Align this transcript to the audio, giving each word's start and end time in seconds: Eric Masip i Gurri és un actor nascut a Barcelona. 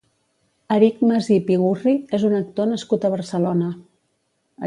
Eric 0.75 1.03
Masip 1.09 1.51
i 1.57 1.59
Gurri 1.65 1.93
és 2.19 2.25
un 2.31 2.35
actor 2.39 2.69
nascut 2.73 3.05
a 3.05 3.13
Barcelona. 3.17 3.71